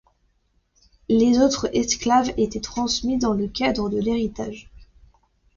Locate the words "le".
3.33-3.47